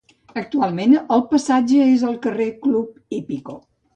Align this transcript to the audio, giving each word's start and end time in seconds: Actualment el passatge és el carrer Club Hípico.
Actualment 0.41 0.95
el 1.17 1.21
passatge 1.33 1.77
és 1.97 2.05
el 2.11 2.17
carrer 2.25 2.49
Club 2.65 3.17
Hípico. 3.19 3.59